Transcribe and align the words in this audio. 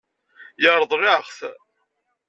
Yeṛḍel-aɣ-t. 0.61 1.39